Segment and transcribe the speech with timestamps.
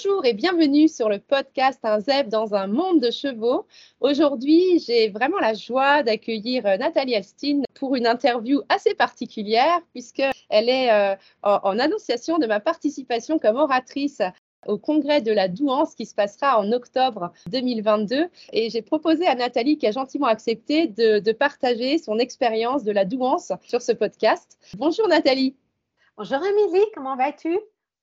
[0.00, 3.66] Bonjour et bienvenue sur le podcast Un ZEP dans un monde de chevaux.
[3.98, 10.68] Aujourd'hui, j'ai vraiment la joie d'accueillir euh, Nathalie Elstein pour une interview assez particulière puisqu'elle
[10.68, 14.22] est euh, en, annonciation de ma participation comme oratrice
[14.68, 18.28] au congrès de la Douance qui se passera en octobre 2022.
[18.52, 22.92] Et j'ai proposé à Nathalie, qui a gentiment accepté, de, de partager son expérience de
[22.92, 24.58] la Douance sur ce podcast.
[24.76, 25.56] Bonjour Nathalie.
[26.16, 27.58] Bonjour Émilie, comment vas-tu?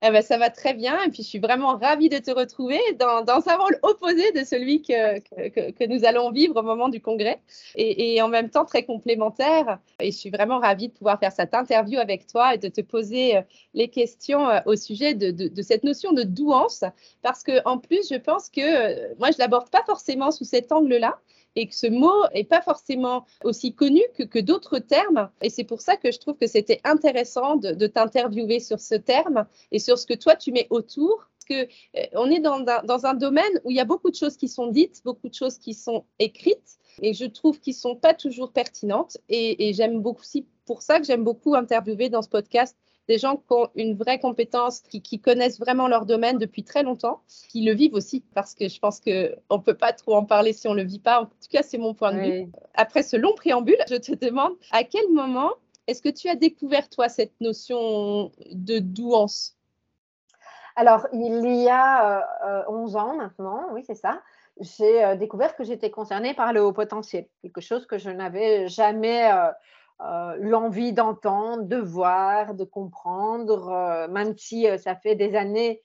[0.07, 1.01] Eh ben, ça va très bien.
[1.03, 4.81] Et puis je suis vraiment ravie de te retrouver dans, un rôle opposé de celui
[4.81, 7.41] que, que, nous allons vivre au moment du congrès.
[7.75, 9.79] Et, en même temps très complémentaire.
[9.99, 12.81] Et je suis vraiment ravie de pouvoir faire cette interview avec toi et de te
[12.81, 13.41] poser euh,
[13.73, 16.83] les questions euh, au sujet de, de, de cette notion de douance.
[17.21, 20.71] Parce que en plus je pense que euh, moi je l'aborde pas forcément sous cet
[20.71, 21.19] angle-là
[21.55, 25.29] et que ce mot n'est pas forcément aussi connu que, que d'autres termes.
[25.41, 28.95] Et c'est pour ça que je trouve que c'était intéressant de, de t'interviewer sur ce
[28.95, 31.29] terme et sur ce que toi tu mets autour.
[31.47, 34.35] Que euh, est dans, dans, dans, un domaine où il y a beaucoup de choses
[34.35, 38.15] qui sont dites, beaucoup de choses qui sont écrites, et je trouve qu'ils sont pas
[38.15, 39.17] toujours pertinentes.
[39.29, 42.75] Et, et j'aime beaucoup, aussi pour ça que j'aime beaucoup interviewer dans ce podcast
[43.07, 46.83] des gens qui ont une vraie compétence, qui, qui, connaissent vraiment leur domaine depuis très
[46.83, 50.25] longtemps, qui le vivent aussi, parce que je pense qu'on ne peut pas trop en
[50.25, 51.21] parler si on ne le vit pas.
[51.21, 52.51] En tout cas, c'est mon point de vue.
[52.73, 55.51] Après ce long préambule, je te demande à quel moment
[55.87, 59.55] est-ce que tu as découvert, toi, cette notion de douance?
[60.75, 64.21] Alors, il y a euh, 11 ans maintenant, oui, c'est ça
[64.59, 68.67] j'ai euh, découvert que j'étais concernée par le haut potentiel, quelque chose que je n'avais
[68.67, 69.51] jamais euh,
[70.01, 75.81] euh, l'envie d'entendre, de voir, de comprendre, euh, même si euh, ça fait des années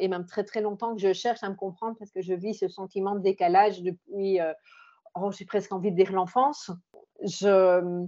[0.00, 2.54] et même très très longtemps que je cherche à me comprendre parce que je vis
[2.54, 4.38] ce sentiment de décalage depuis,
[5.14, 6.70] oh, j'ai presque envie de dire l'enfance.
[7.22, 8.06] Je,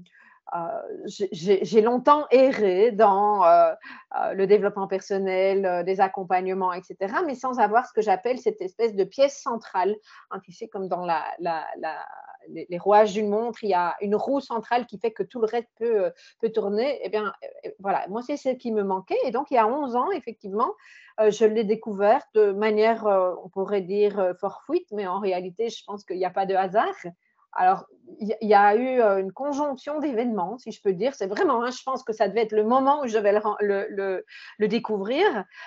[1.07, 3.73] j'ai longtemps erré dans euh,
[4.17, 6.97] euh, le développement personnel, des accompagnements, etc.,
[7.27, 9.95] mais sans avoir ce que j'appelle cette espèce de pièce centrale.
[10.31, 11.07] Hein, tu sais, comme dans
[12.49, 15.47] les, rouages d'une montre, il y a une roue centrale qui fait que tout le
[15.47, 16.13] reste peut,
[16.55, 16.99] tourner.
[17.03, 17.33] Eh bien,
[17.79, 19.19] voilà, moi, c'est ce qui me manquait.
[19.25, 20.73] Et donc, il y a 11 ans, effectivement,
[21.19, 23.05] je l'ai découvert de manière,
[23.45, 26.95] on pourrait dire, fortuite, mais en réalité, je pense qu'il n'y a pas de hasard.
[27.59, 27.87] Alors,
[28.21, 31.15] il y, a eu euh, une conjonction d'événements, si je peux dire.
[31.17, 34.25] C'est vraiment, hein, je pense que ça devait être le moment où je vais le,
[34.69, 35.25] découvrir.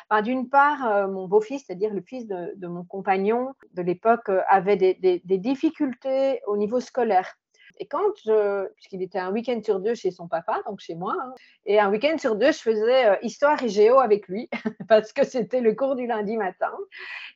[0.09, 4.41] Enfin, D'une part, euh, mon beau-fils, c'est-à-dire le fils de, mon compagnon de l'époque, euh,
[4.47, 7.35] avait des, difficultés au niveau scolaire.
[7.77, 11.15] Et quand je, puisqu'il était un week-end sur deux chez son papa, donc chez moi,
[11.19, 11.33] hein,
[11.65, 14.49] et un week-end sur deux, je faisais histoire et géo avec lui,
[14.87, 16.71] parce que c'était le cours du lundi matin.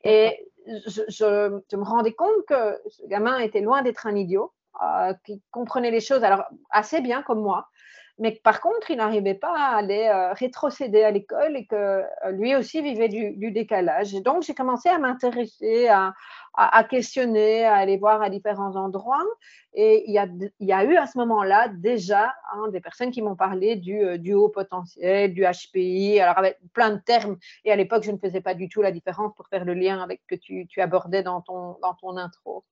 [0.03, 4.53] Et je, me rendais compte que ce gamin était loin d'être un idiot,
[4.83, 7.69] euh, qui comprenait les choses alors assez bien comme moi,
[8.17, 12.31] mais par contre, il n'arrivait pas à aller euh, rétrocéder à l'école et que euh,
[12.31, 14.13] lui aussi vivait du, décalage.
[14.23, 19.25] Donc, j'ai commencé à m'intéresser, à, questionner, à aller voir à différents endroits.
[19.73, 23.75] Et il y a, eu à ce moment-là déjà hein, des personnes qui m'ont parlé
[23.75, 27.37] du, euh, haut potentiel, du HPI, alors avec plein de termes.
[27.65, 30.01] Et à l'époque, je ne faisais pas du tout la différence pour faire le lien
[30.01, 32.63] avec ce que tu, tu abordais dans ton, dans ton intro.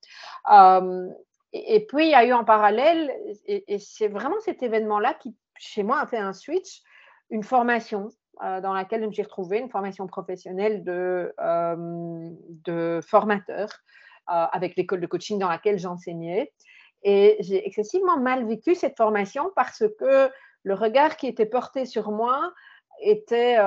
[1.54, 3.14] Et, puis, il y a eu en parallèle,
[3.46, 6.82] et, c'est vraiment cet événement-là qui, chez moi, a fait un switch,
[7.30, 8.10] une formation
[8.44, 13.70] euh, dans laquelle je me suis retrouvée, une formation professionnelle de, euh, formateur
[14.30, 16.52] euh, avec l'école de coaching dans laquelle j'enseignais.
[17.04, 20.32] Et j'ai excessivement mal vécu cette formation parce que
[20.64, 22.52] le regard qui était porté sur moi
[23.02, 23.58] était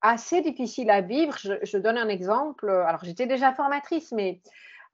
[0.00, 1.36] assez difficile à vivre.
[1.36, 2.70] Je, donne un exemple.
[2.70, 4.40] Alors, j'étais déjà formatrice, mais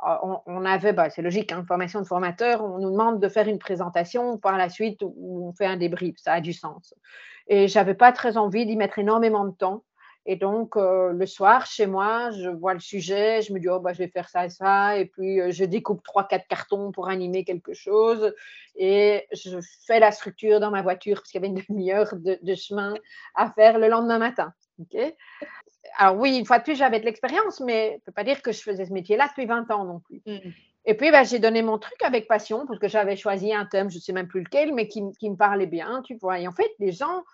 [0.01, 3.49] on, on avait, bah, c'est logique, hein, formation de formateur, on nous demande de faire
[3.49, 6.95] une présentation par la suite où on fait un débrief, ça a du sens.
[7.49, 9.85] Et j'avais pas très envie d'y mettre énormément de temps.
[10.27, 13.79] Et donc, euh, le soir, chez moi, je vois le sujet, je me dis, oh,
[13.79, 14.97] bah, je vais faire ça et ça.
[14.97, 18.35] Et puis, euh, je découpe trois, quatre cartons pour animer quelque chose.
[18.75, 22.39] Et je fais la structure dans ma voiture parce qu'il y avait une demi-heure de,
[22.41, 22.95] de, chemin
[23.35, 24.55] à faire le lendemain matin.
[24.81, 25.15] Okay
[25.97, 28.43] alors oui, une fois de plus, j'avais de l'expérience, mais je ne peux pas dire
[28.43, 30.23] que je faisais ce métier-là depuis 20 ans non plus.
[30.27, 30.51] Mmh.
[30.87, 33.91] Et puis, bah, j'ai donné mon truc avec passion parce que j'avais choisi un thème,
[33.91, 36.41] je ne sais même plus lequel, mais qui, qui, me parlait bien, tu vois.
[36.41, 37.25] Et en fait, les gens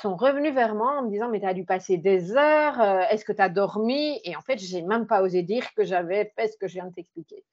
[0.00, 3.00] sont revenus vers moi en me disant, mais tu as dû passer des heures, euh,
[3.10, 4.20] est-ce que tu as dormi?
[4.24, 6.74] Et en fait, je n'ai même pas osé dire que j'avais fait ce que je
[6.74, 7.44] viens de t'expliquer.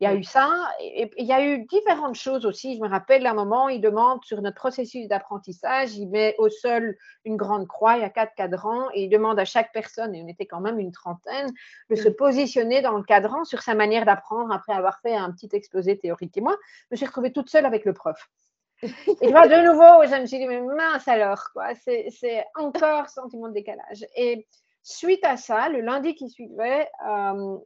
[0.00, 0.50] Il y a eu ça,
[0.80, 2.74] et, il y a eu différentes choses aussi.
[2.74, 6.48] Je me rappelle à un moment, il demande sur notre processus d'apprentissage, il met au
[6.48, 10.14] sol une grande croix, il y a quatre cadrans, et il demande à chaque personne,
[10.14, 11.52] et on était quand même une trentaine,
[11.90, 15.50] de se positionner dans le cadran sur sa manière d'apprendre après avoir fait un petit
[15.52, 16.34] exposé théorique.
[16.38, 16.56] Et moi,
[16.88, 18.30] je me suis retrouvée toute seule avec le prof.
[18.82, 23.48] Et vois, de nouveau, je me suis dit, mais mince alors, quoi, c'est encore sentiment
[23.48, 24.06] de décalage.
[24.16, 24.46] Et
[24.82, 26.88] suite à ça, le lundi qui suivait,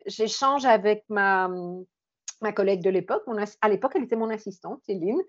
[0.07, 1.49] j'échange avec ma,
[2.41, 3.23] ma collègue de l'époque.
[3.61, 5.23] À l'époque, elle était mon assistante, Céline.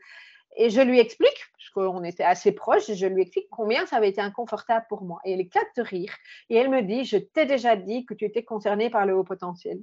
[0.58, 4.10] Et je lui explique, parce qu'on était assez proches, je lui explique combien ça avait
[4.10, 5.20] été inconfortable pour moi.
[5.26, 6.14] Et elle éclate de rire.
[6.50, 9.26] Et elle me dit, je t'ai déjà dit que tu étais concernée par le haut
[9.26, 9.80] potentiel.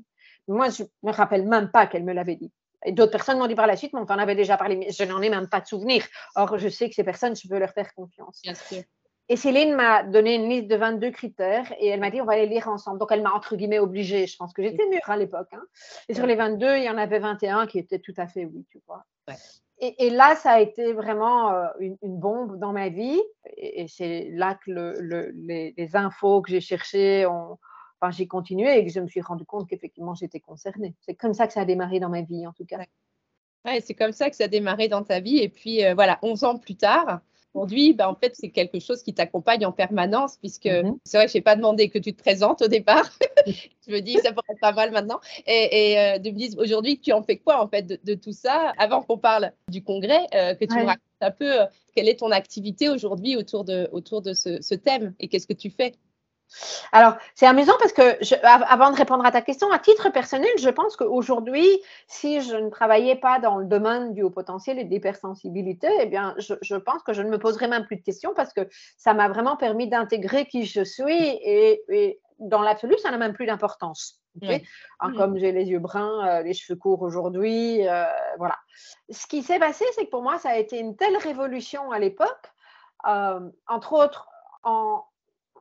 [0.49, 2.51] Moi, je ne me rappelle même pas qu'elle me l'avait dit.
[2.91, 5.05] D'autres personnes m'ont dit par la suite, mais on t'en avait déjà parlé, mais je
[5.05, 6.05] n'en ai même pas de souvenir.
[6.35, 8.41] Or, je sais que ces personnes, je peux leur faire confiance.
[8.43, 8.83] Bien sûr.
[9.29, 12.37] Et Céline m'a donné une liste de 22 critères et elle m'a dit on va
[12.37, 12.99] les lire ensemble.
[12.99, 14.27] Donc elle m'a entre guillemets obligée.
[14.27, 15.49] Je pense que j'étais mûre à l'époque.
[15.53, 15.63] Hein.
[16.09, 18.67] Et sur les 22, il y en avait 21 qui étaient tout à fait oui,
[18.71, 19.05] tu vois.
[19.85, 23.21] Et, là, ça a été vraiment euh, une, bombe dans ma vie.
[23.57, 27.59] Et, c'est là que les, infos que j'ai cherchées ont,
[28.03, 30.95] enfin, j'ai continué et que je me suis rendu compte qu'effectivement j'étais concernée.
[31.01, 32.79] C'est comme ça que ça a démarré dans ma vie, en tout cas.
[33.65, 35.39] Ouais, c'est comme ça que ça a démarré dans ta vie.
[35.39, 37.21] Et puis euh, voilà, 11 ans plus tard,
[37.55, 40.97] Aujourd'hui, ben, en fait, c'est quelque chose qui t'accompagne en permanence, puisque mhm.
[41.05, 43.11] c'est vrai que je n'ai pas demandé que tu te présentes au départ.
[43.47, 45.21] je me dis, ça pourrait être pas mal maintenant.
[45.47, 48.73] Et, euh, de me dire, aujourd'hui, tu en fais quoi, en fait, de, tout ça
[48.79, 52.21] Avant qu'on parle du congrès, euh, que tu me racontes un peu euh, quelle est
[52.21, 55.93] ton activité aujourd'hui autour de, autour de ce thème et qu'est-ce que tu fais?
[56.93, 58.03] Alors, c'est amusant parce que,
[58.45, 61.67] avant de répondre à ta question, à titre personnel, je pense qu'aujourd'hui,
[62.07, 66.07] si je ne travaillais pas dans le domaine du haut potentiel et de l'hypersensibilité, eh
[66.07, 69.15] bien, je, pense que je ne me poserais même plus de questions parce que ça
[69.15, 74.21] m'a vraiment permis d'intégrer qui je suis et, dans l'absolu, ça n'a même plus d'importance.
[74.41, 75.17] Mmh.
[75.17, 78.05] Comme j'ai les yeux bruns, euh, les cheveux courts aujourd'hui, euh,
[78.39, 78.59] voilà.
[79.11, 81.99] Ce qui s'est passé, c'est que pour moi, ça a été une telle révolution à
[81.99, 82.51] l'époque,
[83.07, 84.29] euh, entre autres
[84.65, 85.05] en,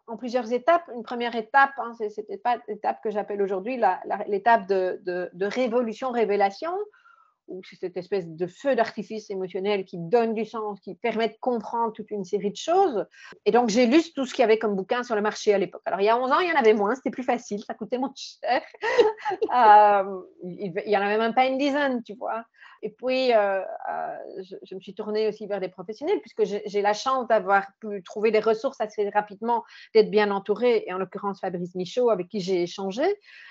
[0.08, 0.90] en plusieurs étapes.
[0.96, 3.82] Une première étape, hein, c'était pas l'étape que j'appelle aujourd'hui
[4.28, 6.74] l'étape de, de, révolution-révélation,
[7.52, 11.36] où c'est cette espèce de feu d'artifice émotionnel qui donne du sens, qui permet de
[11.40, 13.06] comprendre toute une série de choses.
[13.46, 15.58] Et donc, j'ai lu tout ce qu'il y avait comme bouquin sur le marché à
[15.58, 15.82] l'époque.
[15.86, 17.74] Alors, il y a 11 ans, il y en avait moins, c'était plus facile, ça
[17.74, 18.62] coûtait moins cher.
[19.54, 22.46] Euh, il n'y en avait même pas une dizaine, tu vois.
[22.84, 26.94] Et puis, euh, euh, je, me suis tournée aussi vers des professionnels, puisque j'ai la
[26.94, 29.64] chance d'avoir pu trouver des ressources assez rapidement,
[29.94, 33.04] d'être bien entourée, et en l'occurrence Fabrice Michaud, avec qui j'ai échangé,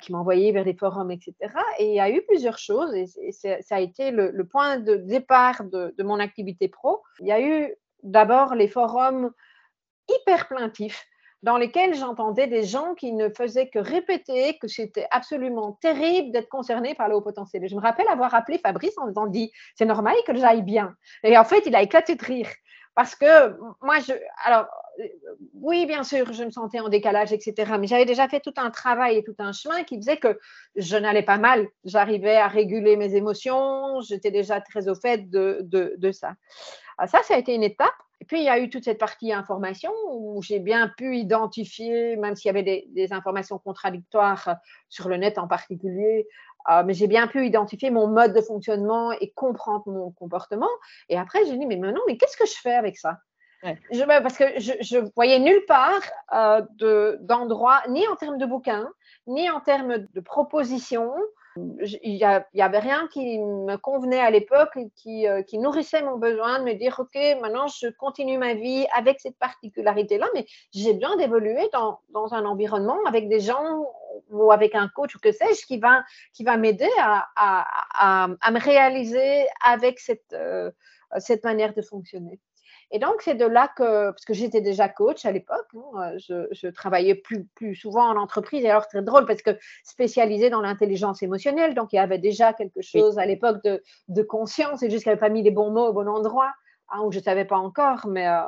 [0.02, 1.34] qui m'a envoyé vers des forums, etc.
[1.78, 5.64] Et il y a eu plusieurs choses, et, ça a été le, point de départ
[5.64, 7.02] de, mon activité pro.
[7.20, 9.30] Il y a eu d'abord les forums
[10.08, 11.06] hyper plaintifs
[11.42, 16.50] dans lesquels j'entendais des gens qui ne faisaient que répéter que c'était absolument terrible d'être
[16.50, 17.66] concerné par le haut potentiel.
[17.66, 19.26] Je me rappelle avoir appelé Fabrice en disant
[19.74, 20.94] c'est normal que j'aille bien.
[21.22, 22.48] Et en fait, il a éclaté de rire
[23.00, 24.12] parce que moi, je,
[24.44, 24.66] alors
[25.54, 27.72] oui, bien sûr, je me sentais en décalage, etc.
[27.80, 30.38] Mais j'avais déjà fait tout un travail et tout un chemin qui disait que
[30.76, 31.66] je n'allais pas mal.
[31.86, 34.02] J'arrivais à réguler mes émotions.
[34.02, 36.34] J'étais déjà très au fait de, de, de ça.
[36.98, 37.88] Ah, ça, ça a été une étape.
[38.20, 42.16] Et puis, il y a eu toute cette partie information où j'ai bien pu identifier,
[42.16, 44.56] même s'il y avait des, informations contradictoires
[44.90, 46.28] sur le net en particulier,
[46.68, 50.68] euh, mais j'ai bien pu identifier mon mode de fonctionnement et comprendre mon comportement.
[51.08, 53.18] Et après, j'ai dit, mais maintenant, mais qu'est-ce que je fais avec ça?
[53.62, 56.00] Je, Parce que je, ne voyais nulle part
[56.32, 58.88] euh, d'endroit, ni en termes de bouquins,
[59.26, 61.14] ni en termes de propositions,
[61.56, 66.60] il n'y avait rien qui me convenait à l'époque, qui, euh, qui nourrissait mon besoin
[66.60, 71.16] de me dire, OK, maintenant je continue ma vie avec cette particularité-là, mais j'ai besoin
[71.16, 72.00] d'évoluer dans,
[72.32, 73.84] un environnement avec des gens
[74.30, 79.46] ou avec un coach ou que sais-je qui va, qui va m'aider à, me réaliser
[79.64, 80.70] avec cette, euh,
[81.18, 82.38] cette manière de fonctionner.
[82.92, 86.48] Et donc, c'est de là que, parce que j'étais déjà coach à l'époque, hein, je,
[86.50, 88.64] je, travaillais plus, plus souvent en entreprise.
[88.64, 92.52] Et alors, très drôle parce que spécialisée dans l'intelligence émotionnelle, donc il y avait déjà
[92.52, 94.82] quelque chose à l'époque de, de, conscience.
[94.82, 96.52] Et juste qu'elle n'avait pas mis les bons mots au bon endroit,
[96.90, 98.08] hein, où je ne savais pas encore.
[98.08, 98.42] Mais euh,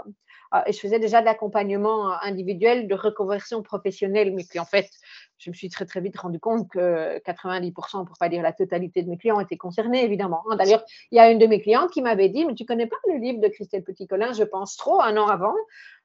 [0.55, 4.67] ah, et je faisais déjà de l'accompagnement euh, individuel, de reconversion professionnelle, mais puis en
[4.67, 4.91] fait,
[5.43, 9.03] je me suis très très vite rendu compte que 90%, pour pas dire la totalité
[9.03, 10.45] de mes clients étaient concernés, évidemment.
[10.49, 10.57] Hein.
[10.57, 12.97] D'ailleurs, il y a une de mes clientes qui m'avait dit, mais tu connais pas
[13.09, 15.55] le livre de Christelle Petit-Colin, je pense trop, un an avant,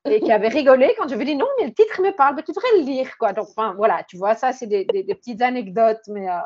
[0.09, 2.35] et qui avait rigolé quand je lui ai dit, non, mais le titre me parle,
[2.35, 3.33] mais tu devrais le lire, quoi.
[3.33, 6.27] Donc, enfin, voilà, tu vois, ça, c'est des, petites anecdotes, mais...
[6.27, 6.39] Euh,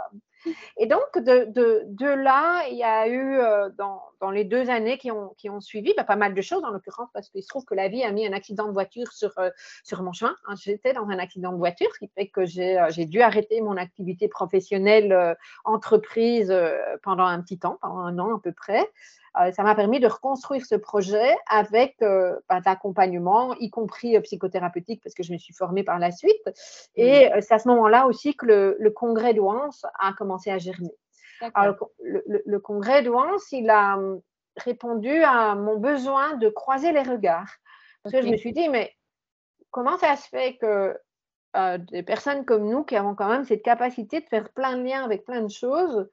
[0.78, 5.62] et donc, de, là, il y a eu, euh, dans, les deux années qui ont,
[5.62, 8.04] suivi, bah, pas mal de choses en l'occurrence, parce qu'il se trouve que la vie
[8.04, 9.50] a mis un accident de voiture sur, euh,
[10.00, 10.36] mon chemin.
[10.48, 10.56] Hein.
[10.62, 13.78] J'étais dans un accident de voiture, ce qui fait que j'ai euh, dû arrêter mon
[13.78, 16.54] activité professionnelle entreprise
[17.04, 18.88] pendant un petit temps, pendant un an à peu près.
[19.40, 24.22] Euh, ça m'a permis de reconstruire ce projet avec euh, bah, d'accompagnement, y compris euh,
[24.22, 26.50] psychothérapeutique, parce que je me suis formée par la suite.
[26.96, 30.94] Et c'est à ce moment-là aussi que le, congrès de a commencé à germer.
[32.00, 33.12] le, congrès de
[33.54, 34.22] il a hum,
[34.58, 37.52] répondu à mon besoin de croiser les regards.
[38.04, 38.94] Parce que je me suis dit, mais
[39.70, 40.98] comment ça se fait que
[41.92, 45.04] des personnes comme nous qui avons quand même cette capacité de faire plein de liens
[45.04, 46.10] avec plein de choses,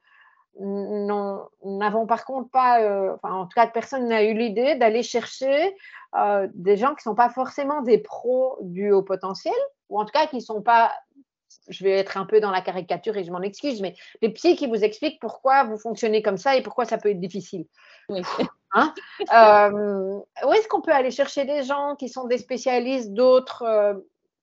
[0.59, 2.79] n'avons par contre pas,
[3.15, 5.75] enfin, en tout cas, personne n'a eu l'idée d'aller chercher
[6.53, 9.53] des gens qui ne sont pas forcément des pros du haut potentiel,
[9.89, 10.91] ou en tout cas qui ne sont pas
[11.67, 14.55] je vais être un peu dans la caricature et je m'en excuse, mais les psys
[14.55, 17.65] qui vous expliquent pourquoi vous fonctionnez comme ça et pourquoi ça peut être difficile.
[18.09, 18.21] Oui.
[18.71, 18.93] Hein
[19.33, 23.95] euh, où est-ce qu'on peut aller chercher des gens qui sont des spécialistes d'autres, euh,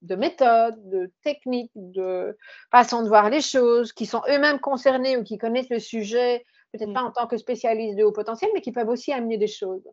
[0.02, 2.36] de méthodes, de techniques, de
[2.70, 6.90] façon de voir les choses, qui sont eux-mêmes concernés ou qui connaissent le sujet, peut-être
[6.90, 6.94] mm.
[6.94, 9.86] pas en tant que spécialistes de haut potentiel, mais qui peuvent aussi amener des choses.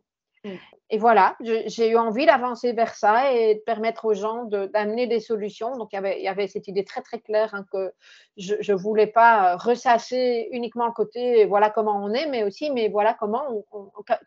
[0.44, 0.56] Mm.
[0.90, 5.18] Et voilà, j'ai eu envie d'avancer vers ça et de permettre aux gens d'amener des
[5.18, 5.76] solutions.
[5.76, 7.92] Donc, il y, avait, cette idée très, très claire hein, que
[8.36, 12.88] je ne voulais pas ressasser uniquement le côté voilà comment on est, mais aussi mais
[12.88, 13.64] voilà comment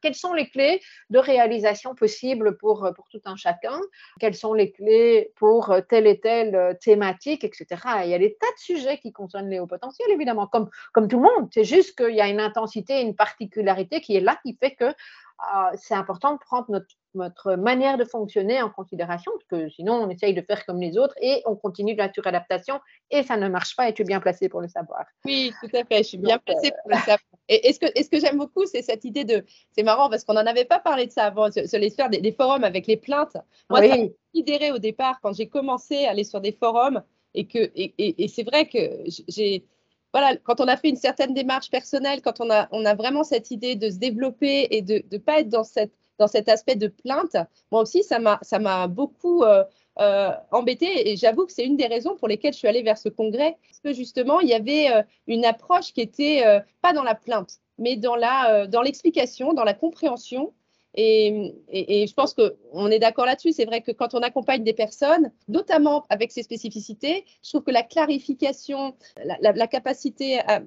[0.02, 3.80] quelles sont les clés de réalisation possibles pour, pour tout un chacun,
[4.20, 7.66] quelles sont les clés pour telle et telle thématique, etc.
[8.04, 11.08] il y a des tas de sujets qui concernent les hauts potentiels, évidemment, comme, comme
[11.08, 11.50] tout le monde.
[11.54, 14.94] C'est juste qu'il y a une intensité, une particularité qui est là, qui fait que
[15.39, 19.94] ah, c'est important de prendre notre, notre, manière de fonctionner en considération, parce que sinon
[19.94, 22.79] on essaye de faire comme les autres et on continue de la suradaptation
[23.12, 25.06] et ça ne marche pas et tu es bien placé pour le savoir.
[25.25, 27.20] Oui, tout à fait, je suis bien placée pour le savoir.
[27.50, 29.46] Et, ce que, ce que j'aime beaucoup, c'est cette idée de.
[29.72, 32.32] C'est marrant parce qu'on n'en avait pas parlé de ça avant, sur, les sphères des,
[32.32, 33.38] forums avec les plaintes.
[33.70, 37.03] Moi, ça m'a considéré au départ quand j'ai commencé à aller sur des forums
[37.36, 38.79] et que et, et c'est vrai que
[39.27, 39.65] j'ai
[40.44, 43.90] quand on a fait une certaine démarche personnelle, quand on a, vraiment cette idée de
[43.90, 47.36] se développer et de ne pas être dans, cet aspect de plainte,
[47.72, 49.64] moi aussi, ça m'a beaucoup euh,
[50.00, 52.98] euh, embêté et j'avoue que c'est une des raisons pour lesquelles je suis allée vers
[52.98, 56.44] ce congrès, parce que justement, il y avait euh, une approche qui était
[56.82, 58.16] pas dans la plainte, mais dans
[58.84, 60.54] l'explication, dans la compréhension
[60.98, 63.51] et, je pense qu'on est d'accord là-dessus.
[63.51, 67.72] C'est vrai que quand on accompagne des personnes, notamment avec ces spécificités, je trouve que
[67.72, 68.96] la clarification,
[69.39, 70.63] la, capacité à,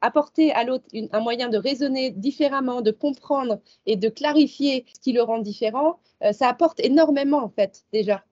[0.00, 5.12] apporter à l'autre un moyen de raisonner différemment, de comprendre et de clarifier ce qui
[5.12, 8.24] le rend différent, euh, ça apporte énormément en fait déjà.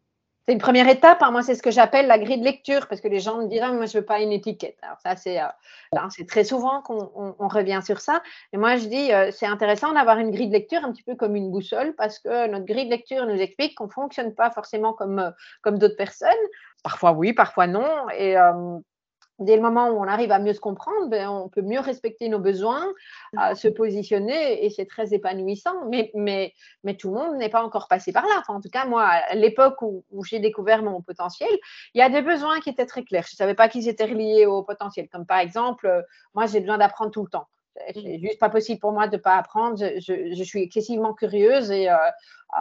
[0.49, 1.23] C'est une première étape.
[1.23, 1.31] Hein.
[1.31, 3.75] Moi, c'est ce que j'appelle la grille de lecture, parce que les gens me diront,
[3.75, 4.79] moi, je veux pas une étiquette.
[4.81, 8.23] Alors ça, c'est euh, très souvent qu'on revient sur ça.
[8.55, 11.17] Et moi, je dis, euh, c'est intéressant d'avoir une grille de lecture un petit peu
[11.17, 14.95] comme une boussole, parce que notre grille de lecture nous explique qu'on fonctionne pas forcément
[14.95, 16.31] comme euh, comme d'autres personnes.
[16.83, 18.09] Parfois oui, parfois non.
[18.17, 18.37] Et
[19.39, 22.29] dès le moment où on arrive à mieux se comprendre, ben, on peut mieux respecter
[22.29, 22.85] nos besoins,
[23.37, 25.87] à se positionner et c'est très épanouissant.
[25.89, 26.55] Mais, mais,
[26.85, 28.43] mais tout le monde n'est pas encore passé par là.
[28.49, 31.51] en tout cas, moi, à l'époque où, j'ai découvert mon potentiel,
[31.95, 33.25] il y a des besoins qui étaient très clairs.
[33.29, 35.09] Je ne savais pas qu'ils étaient reliés au potentiel.
[35.09, 36.03] Comme par exemple, euh,
[36.35, 37.49] moi, j'ai besoin d'apprendre tout le temps.
[37.95, 39.77] C'est juste pas possible pour moi de ne pas apprendre.
[39.79, 41.97] Je, je, suis excessivement curieuse et euh,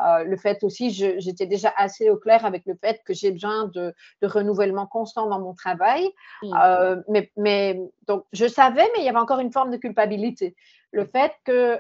[0.06, 3.68] euh, le fait aussi, j'étais déjà assez au clair avec le fait que j'ai besoin
[3.68, 6.10] de, de, renouvellement constant dans mon travail.
[6.44, 10.56] Euh, mais, mais, donc, je savais, mais il y avait encore une forme de culpabilité.
[10.92, 11.80] Le fait que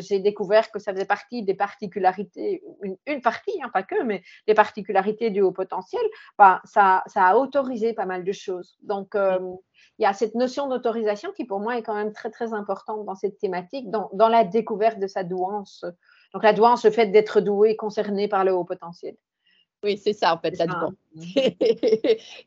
[0.00, 2.62] j'ai découvert que ça faisait partie des particularités,
[3.06, 6.02] une, partie, hein, pas que, mais des particularités du haut potentiel,
[6.38, 8.78] bah, ça, ça, a autorisé pas mal de choses.
[8.82, 12.52] Donc, il y a cette notion d'autorisation qui pour moi est quand même très très
[12.54, 15.84] importante dans cette thématique, dans, dans la découverte de sa douance.
[16.32, 19.16] Donc la douance, le fait d'être doué, concerné par le haut potentiel.
[19.84, 20.56] Oui, c'est ça en fait,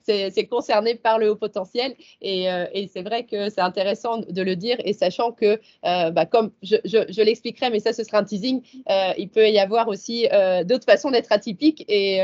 [0.04, 4.58] c'est concerné par le haut potentiel euh, et, c'est vrai que c'est intéressant de le
[4.58, 8.26] dire et sachant que, euh, bah, comme je, je, l'expliquerai, mais ça ce sera un
[8.26, 10.28] teasing, euh, il peut y avoir aussi
[10.66, 12.18] d'autres façons d'être atypique et,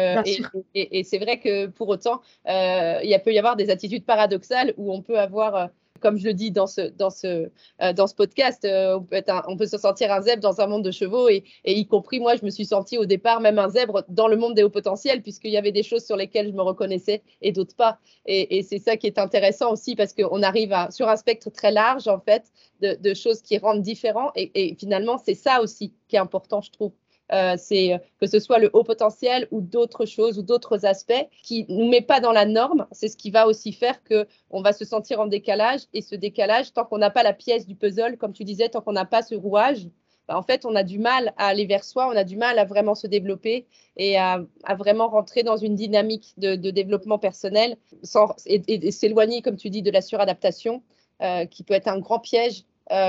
[0.74, 4.94] et, et c'est vrai que pour autant, il peut y avoir des attitudes paradoxales où
[4.94, 7.50] on peut avoir comme je le dis dans ce, dans ce,
[7.82, 9.00] euh, dans ce podcast, euh,
[9.48, 12.36] on, peut se sentir un zèbre dans un monde de chevaux et, y compris moi,
[12.36, 15.22] je me suis sentie au départ même un zèbre dans le monde des hauts potentiels
[15.22, 18.00] puisqu'il y avait des choses sur lesquelles je me reconnaissais et d'autres pas.
[18.26, 22.08] Et, c'est ça qui est intéressant aussi parce qu'on arrive sur un spectre très large
[22.08, 22.44] en fait
[22.82, 26.92] de, choses qui rendent différents et finalement c'est ça aussi qui est important je trouve.
[27.34, 31.28] Euh, c'est euh, que ce soit le haut potentiel ou d'autres choses ou d'autres aspects
[31.44, 32.88] qui nous met pas dans la norme.
[32.92, 36.16] C'est ce qui va aussi faire que on va se sentir en décalage et ce
[36.16, 39.06] décalage, tant qu'on n'a pas la pièce du puzzle, comme tu disais, tant qu'on n'a
[39.06, 39.88] pas ce rouage,
[40.28, 42.60] bah, en fait, on a du mal à aller vers soi, on a du mal
[42.60, 43.66] à vraiment se développer
[43.98, 44.46] et à,
[44.78, 49.92] vraiment rentrer dans une dynamique de, développement personnel sans, et, s'éloigner, comme tu dis, de
[49.92, 50.84] la suradaptation,
[51.22, 52.64] euh, qui peut être un grand piège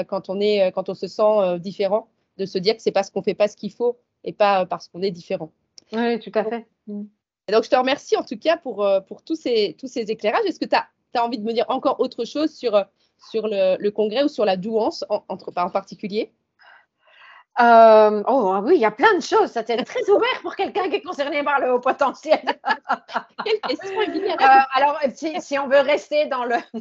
[0.08, 3.22] quand, on est, quand on se sent différent, de se dire que c'est parce qu'on
[3.22, 5.52] fait pas ce qu'il faut et pas parce qu'on est différent.
[5.92, 6.66] Oui, tout à fait.
[7.48, 10.10] Et donc, je te remercie en tout cas pour, euh, pour tous, ces, tous ces
[10.10, 10.44] éclairages.
[10.44, 12.84] Est-ce que tu as, as, envie de me dire encore autre chose sur,
[13.30, 16.32] sur le, le congrès ou sur la douance en, entre, en particulier?
[17.60, 19.50] Euh, oh oui, il y a plein de choses.
[19.50, 22.40] Ça très ouvert pour quelqu'un qui est concerné par le haut potentiel.
[23.44, 26.54] Quelle question euh, Alors, si, on veut rester dans le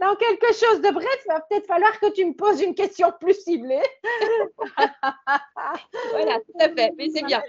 [0.00, 3.10] dans quelque chose de bref, il va peut-être falloir que tu me poses une question
[3.20, 3.82] plus ciblée.
[6.10, 6.92] voilà, tout à fait.
[6.98, 7.42] Mais c'est bien.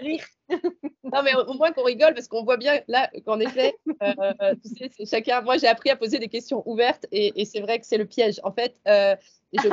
[1.04, 4.76] non, mais au moins qu'on rigole parce qu'on voit bien là qu'en effet, euh, tu
[4.76, 5.40] sais, chacun.
[5.42, 8.40] Moi, j'ai appris à poser des questions ouvertes et, c'est vrai que c'est le piège.
[8.44, 9.16] En fait, euh,
[9.52, 9.68] je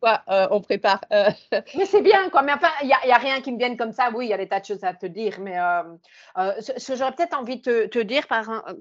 [0.00, 1.00] quoi, euh, on prépare.
[1.12, 1.30] Euh.
[1.76, 2.42] Mais c'est bien, quoi.
[2.42, 4.10] Mais enfin, il n'y a, rien qui me vienne comme ça.
[4.14, 5.38] Oui, il y a des tas de choses à te dire.
[5.40, 8.24] Mais euh, ce, que j'aurais peut-être envie de te, dire,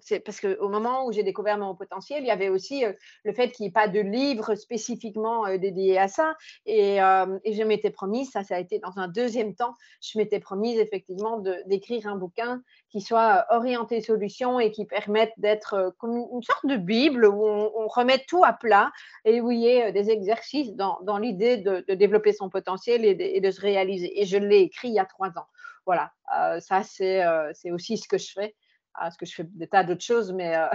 [0.01, 2.84] c'est parce qu'au moment où j'ai découvert mon potentiel, il y avait aussi
[3.24, 6.36] le fait qu'il n'y ait pas de livre spécifiquement dédié à ça.
[6.65, 10.39] Et, et, je m'étais promise, ça, ça a été dans un deuxième temps, je m'étais
[10.39, 11.25] promise effectivement
[11.65, 16.77] d'écrire un bouquin qui soit orienté solution et qui permette d'être comme une sorte de
[16.77, 18.91] Bible où on, remet tout à plat
[19.24, 23.51] et où il y ait des exercices dans, l'idée de, développer son potentiel et de,
[23.51, 24.22] se réaliser.
[24.22, 25.48] Et je l'ai écrit il y a trois ans.
[25.86, 28.55] Voilà, euh, ça euh, c'est aussi ce que je fais.
[28.97, 30.67] Parce ah, que je fais des tas d'autres choses, mais, euh,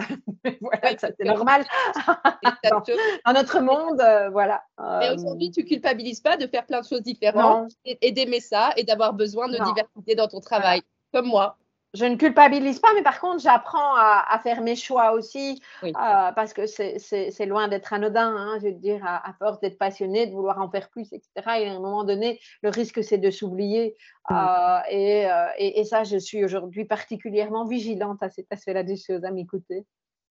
[0.60, 1.64] voilà, ça c'est normal.
[3.24, 4.62] dans, notre monde, voilà.
[4.78, 8.84] Mais aujourd'hui, tu culpabilises pas de faire plein de choses différentes et, d'aimer ça et
[8.84, 11.56] d'avoir besoin de diversité dans ton travail, comme moi
[11.94, 16.52] je ne culpabilise pas, mais par contre, j'apprends à, faire mes choix aussi, euh, parce
[16.52, 18.34] que c'est loin d'être anodin.
[18.36, 21.28] Hein, je veux dire, à, force d'être passionné, de vouloir en faire plus, etc.
[21.58, 23.96] Et à un moment donné, le risque, c'est de s'oublier.
[24.30, 29.24] Euh, euh, et, et, ça, je suis aujourd'hui particulièrement vigilante à cet aspect-là des choses,
[29.24, 29.84] à m'écouter.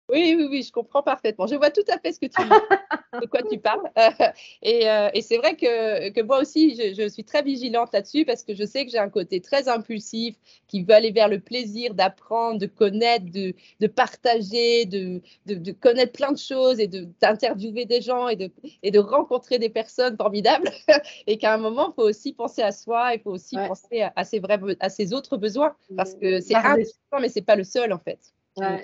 [0.10, 1.46] Oui, oui, oui, je comprends parfaitement.
[1.46, 2.42] Je vois tout à fait ce que tu
[3.22, 3.90] de quoi tu parles.
[4.64, 8.26] et, euh, et c'est vrai que, que, moi aussi, je, je suis très vigilante là-dessus
[8.26, 10.36] parce que je sais que j'ai un côté très impulsif
[10.68, 15.72] qui veut aller vers le plaisir d'apprendre, de connaître, de, de partager, de, de, de,
[15.72, 18.52] connaître plein de choses et d'interviewer des gens et de,
[18.82, 20.72] et de rencontrer des personnes formidables.
[21.28, 24.24] et qu'à un moment, il faut aussi penser à soi, il faut aussi penser à,
[24.24, 26.78] ses vrais, à ses autres besoins parce que c'est un
[27.20, 28.34] mais c'est pas le seul en fait.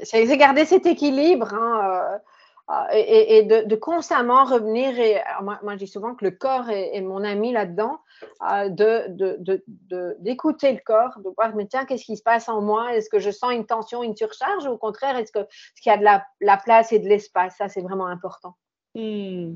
[0.03, 2.19] C'est garder cet équilibre hein,
[2.71, 4.97] euh, et, de, constamment revenir.
[4.99, 7.99] Et, moi, je dis souvent que le corps est, mon ami là-dedans,
[8.49, 8.69] euh,
[10.19, 12.95] d'écouter le corps, de voir, mais tiens, qu'est-ce qui se passe en moi?
[12.95, 15.45] Est-ce que je sens une tension, une surcharge Ou au contraire, est-ce qu'il
[15.85, 16.03] y a de
[16.41, 17.55] la, place et de l'espace?
[17.57, 18.55] Ça, c'est vraiment important.
[18.95, 19.55] Hmm.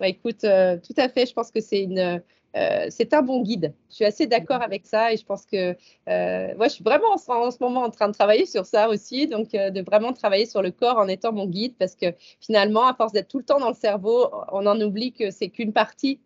[0.00, 1.26] Bah, écoute, euh, tout à fait.
[1.26, 2.22] Je pense que c'est une
[2.56, 3.74] euh, c'est un bon guide.
[3.90, 5.76] Je suis assez d'accord avec ça et je pense que
[6.08, 7.16] euh, moi, je suis vraiment en,
[7.50, 10.62] ce moment en train de travailler sur ça aussi, donc euh, de vraiment travailler sur
[10.62, 12.06] le corps en étant mon guide parce que
[12.40, 15.48] finalement, à force d'être tout le temps dans le cerveau, on en oublie que c'est
[15.48, 16.20] qu'une partie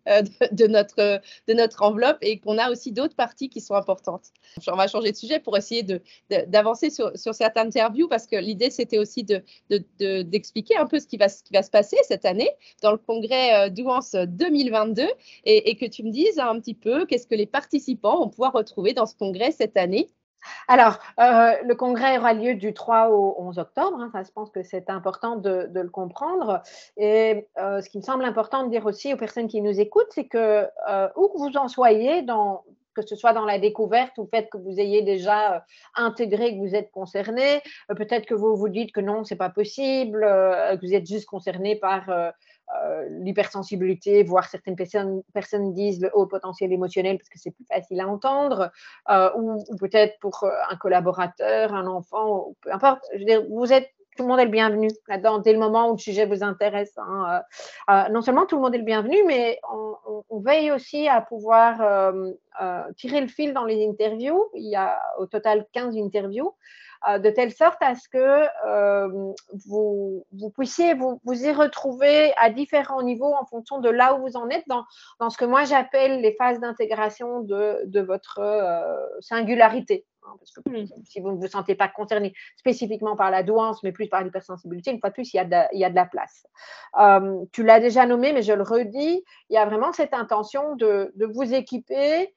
[0.51, 4.27] de, notre, de notre enveloppe et qu'on a aussi d'autres parties qui sont importantes.
[4.67, 5.83] On va changer de sujet pour essayer
[6.29, 10.99] d'avancer de, sur, sur, certaines interviews parce que l'idée, c'était aussi d'expliquer de, un peu
[10.99, 12.49] ce qui, va, ce qui va se passer cette année
[12.81, 15.03] dans le congrès Douance 2022
[15.45, 18.93] et, et que tu me un petit peu qu'est-ce que les participants vont pouvoir retrouver
[18.93, 20.09] dans ce congrès cette année
[20.67, 23.99] alors, euh, le congrès aura lieu du 3 au 11 octobre.
[23.99, 26.61] Hein, je pense que c'est important de, le comprendre.
[26.97, 30.11] Et euh, ce qui me semble important de dire aussi aux personnes qui nous écoutent,
[30.11, 34.17] c'est que euh, où que vous en soyez, dans, que ce soit dans la découverte
[34.17, 38.55] ou le fait que vous ayez déjà intégré que vous êtes concerné, peut-être que vous
[38.55, 42.33] vous dites que non, c'est pas possible, que vous êtes juste concerné par
[42.83, 47.99] euh, l'hypersensibilité, voire certaines personnes, disent le haut potentiel émotionnel parce que c'est plus facile
[47.99, 48.71] à entendre,
[49.09, 53.03] euh, ou, peut-être pour euh, un collaborateur, un enfant, peu importe.
[53.49, 56.25] Vous êtes tout le monde est le bienvenu là-dedans, dès le moment où le sujet
[56.25, 56.97] vous intéresse.
[56.97, 57.41] Hein,
[58.11, 62.13] non seulement tout le monde est le bienvenu, mais on, veille aussi à pouvoir
[62.95, 64.45] tirer le fil dans les interviews.
[64.53, 66.53] Il y a au total 15 interviews.
[67.07, 69.33] Euh, de telle sorte à ce que euh,
[69.67, 70.25] vous,
[70.57, 74.67] puissiez vous, y retrouver à différents niveaux en fonction de là où vous en êtes
[74.67, 74.85] dans,
[75.19, 80.05] dans ce que moi j'appelle les phases d'intégration de, de, votre euh, singularité.
[80.23, 80.61] Hein, parce que
[81.03, 84.91] si vous ne vous sentez pas concerné spécifiquement par la douance, mais plus par l'hypersensibilité,
[84.91, 86.47] une fois de plus, il y a de, il y a de la place.
[87.51, 91.11] tu l'as déjà nommé, mais je le redis, il y a vraiment cette intention de,
[91.15, 92.33] de vous équiper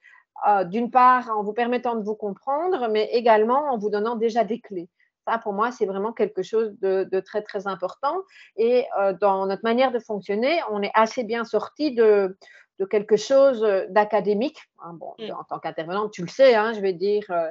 [0.47, 4.43] euh, d'une part en vous permettant de vous comprendre, mais également en vous donnant déjà
[4.43, 4.87] des clés.
[5.27, 8.15] Ça, pour moi, c'est vraiment quelque chose de, très, très important.
[8.55, 12.37] Et euh, dans notre manière de fonctionner, on est assez bien sorti de,
[12.89, 14.59] quelque chose d'académique.
[14.81, 15.31] Hein, bon, mm.
[15.31, 17.49] En tant qu'intervenante, tu le sais, hein, je vais dire, euh,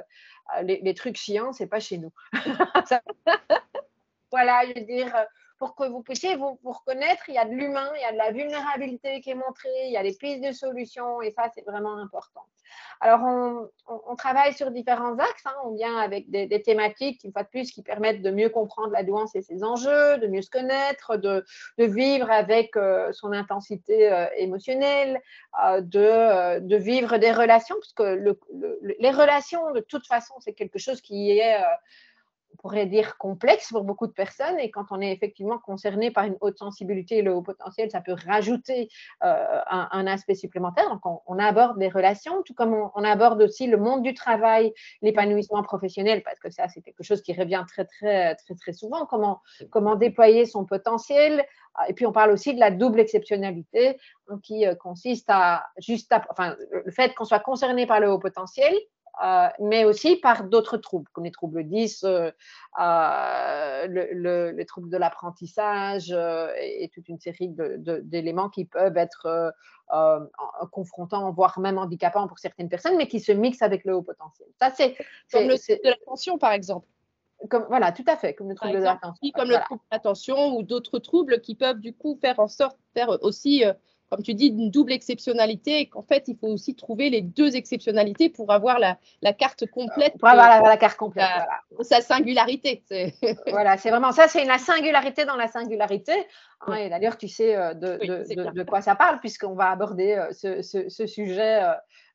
[0.63, 2.11] les, trucs chiants, c'est pas chez nous.
[4.31, 5.13] voilà, je veux dire,
[5.59, 8.17] pour que vous puissiez vous, reconnaître, il y a de l'humain, il y a de
[8.17, 11.65] la vulnérabilité qui est montrée, il y a des pistes de solutions, et ça, c'est
[11.65, 12.45] vraiment important.
[13.01, 13.21] Alors,
[13.87, 15.45] on, travaille sur différents axes.
[15.45, 15.55] Hein.
[15.63, 19.03] On vient avec des, thématiques, une fois de plus, qui permettent de mieux comprendre la
[19.03, 21.45] douance et ses enjeux, de mieux se connaître, de,
[21.77, 25.21] vivre avec euh, son intensité euh, émotionnelle,
[25.65, 28.35] euh, de, vivre des relations, parce que
[28.99, 31.57] les relations, de toute façon, c'est quelque chose qui est
[32.61, 34.59] pourrait dire complexe pour beaucoup de personnes.
[34.59, 38.01] Et quand on est effectivement concerné par une haute sensibilité et le haut potentiel, ça
[38.01, 38.89] peut rajouter
[39.23, 40.89] euh, un, aspect supplémentaire.
[40.89, 45.63] Donc, on, aborde les relations, tout comme on, aborde aussi le monde du travail, l'épanouissement
[45.63, 49.05] professionnel, parce que ça, c'est quelque chose qui revient très, très, très, très souvent.
[49.05, 51.45] Comment, comment déployer son potentiel.
[51.87, 56.13] Et puis, on parle aussi de la double exceptionnalité, hein, qui euh, consiste à juste,
[56.29, 58.73] enfin, le fait qu'on soit concerné par le haut potentiel,
[59.23, 62.31] euh, mais aussi par d'autres troubles, comme les troubles 10, euh,
[62.79, 69.53] euh, les troubles de l'apprentissage et, toute une série d'éléments qui peuvent être
[70.71, 74.47] confrontants, voire même handicapants pour certaines personnes, mais qui se mixent avec le haut potentiel.
[74.59, 74.95] Ça, c'est
[75.31, 76.87] comme le trouble de l'attention, par exemple.
[77.49, 79.31] Comme, voilà, tout à fait, comme le trouble de l'attention.
[79.33, 82.77] Comme le trouble de l'attention ou d'autres troubles qui peuvent du coup faire en sorte,
[82.93, 83.63] faire aussi
[84.09, 87.55] comme tu dis, une double exceptionnalité et qu'en fait, il faut aussi trouver les deux
[87.55, 88.97] exceptionnalités pour avoir la,
[89.33, 90.17] carte complète.
[90.17, 91.25] Pour avoir la, carte complète.
[91.81, 92.83] Sa singularité.
[93.47, 96.13] voilà, c'est vraiment ça, c'est la singularité dans la singularité.
[96.61, 101.05] Hein, et d'ailleurs, tu sais euh, de, quoi ça parle, puisqu'on va aborder euh, ce,
[101.05, 101.61] sujet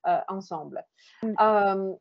[0.07, 0.85] euh, ensemble.
[1.23, 1.35] Mm.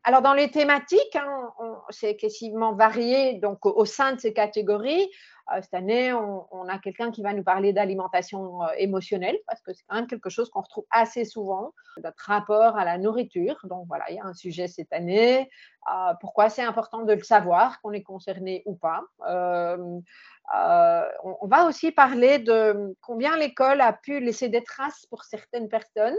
[0.04, 1.54] alors, dans les thématiques, hein,
[1.90, 5.10] c'est excessivement varié donc, au sein de ces catégories.
[5.52, 9.74] Euh, cette année, on, a quelqu'un qui va nous parler d'alimentation euh, émotionnelle, parce que
[9.74, 13.58] c'est quand même quelque chose qu'on retrouve assez souvent, notre rapport à la nourriture.
[13.66, 15.50] Donc voilà, il y a un sujet cette année.
[15.94, 19.04] Euh, pourquoi c'est important de le savoir, qu'on est concerné ou pas.
[19.20, 20.02] on,
[21.48, 26.18] va aussi parler de combien l'école a pu laisser des traces pour certaines personnes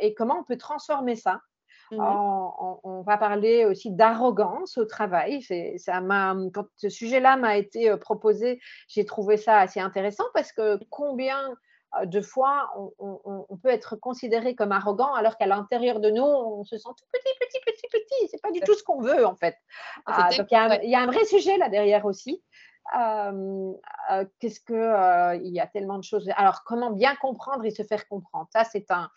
[0.00, 1.40] et comment on peut transformer ça.
[1.90, 1.98] Mmh
[2.84, 5.42] on, va parler aussi d'arrogance au travail.
[5.76, 6.00] Ça
[6.54, 11.54] quand ce sujet-là m'a été proposé, j'ai trouvé ça assez intéressant parce que combien
[12.04, 16.78] de fois on, peut être considéré comme arrogant alors qu'à l'intérieur de nous, on se
[16.78, 18.28] sent tout petit, petit, petit, petit.
[18.30, 19.56] C'est pas du tout ce qu'on veut en fait.
[20.06, 22.42] Ah, donc il y, a un vrai sujet là derrière aussi.
[24.40, 26.28] Qu'est-ce que il y a tellement de choses.
[26.36, 28.46] Alors, comment bien comprendre et se faire comprendre?
[28.52, 29.08] Ça, c'est un,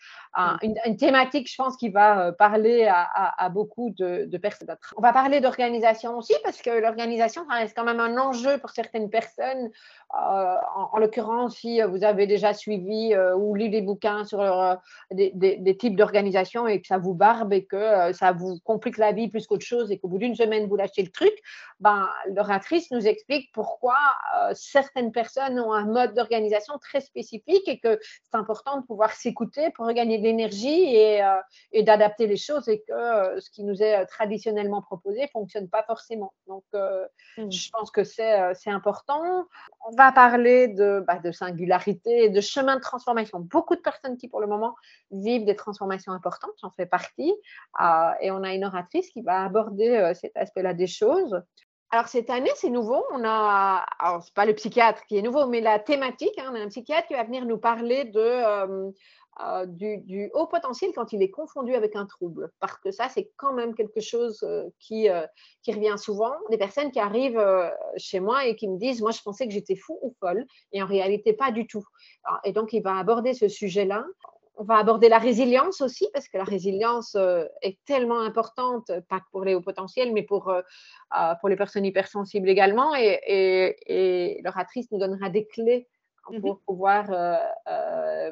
[0.62, 4.68] une, thématique, je pense, qui va parler à, beaucoup de, personnes.
[4.96, 9.10] On va parler d'organisation aussi, parce que l'organisation, reste quand même un enjeu pour certaines
[9.10, 9.70] personnes.
[10.10, 14.78] en, l'occurrence, si vous avez déjà suivi ou lu des bouquins sur
[15.10, 19.12] des, des, types d'organisation et que ça vous barbe et que ça vous complique la
[19.12, 21.34] vie plus qu'autre chose et qu'au bout d'une semaine, vous lâchez le truc,
[21.80, 23.96] ben, l'oratrice nous explique pourquoi
[24.36, 29.12] euh, certaines personnes ont un mode d'organisation très spécifique et que c'est important de pouvoir
[29.12, 33.64] s'écouter pour regagner de l'énergie et, euh, d'adapter les choses et que euh, ce qui
[33.64, 36.34] nous est traditionnellement proposé ne fonctionne pas forcément.
[36.46, 37.50] Donc, mmh.
[37.50, 39.46] je pense que c'est important.
[39.88, 43.40] On va parler de, bah, de singularité, de chemin de transformation.
[43.40, 44.74] Beaucoup de personnes qui, pour le moment,
[45.10, 47.32] vivent des transformations importantes, j'en fais partie.
[48.20, 51.40] et on a une oratrice qui va aborder cet aspect-là des choses.
[51.90, 53.04] Alors cette année, c'est nouveau.
[53.12, 53.86] On a,
[54.24, 56.36] c'est pas le psychiatre qui est nouveau, mais la thématique.
[56.38, 58.90] Hein, on a un psychiatre qui va venir nous parler de euh,
[59.44, 63.30] euh, du, haut potentiel quand il est confondu avec un trouble, parce que ça, c'est
[63.36, 65.08] quand même quelque chose euh, qui
[65.62, 66.32] qui revient souvent.
[66.50, 67.44] Des personnes qui arrivent
[67.96, 70.82] chez moi et qui me disent, moi, je pensais que j'étais fou ou folle, et
[70.82, 71.84] en réalité pas du tout.
[72.44, 74.04] et donc, il va aborder ce sujet-là
[74.56, 79.20] on va aborder la résilience aussi, parce que la résilience euh, est tellement importante, pas
[79.30, 80.62] pour les hauts potentiels, mais pour, euh,
[81.18, 82.94] euh, pour les personnes hypersensibles également.
[82.94, 85.86] Et, et, l'oratrice nous donnera des clés
[86.28, 87.06] mmh pour pouvoir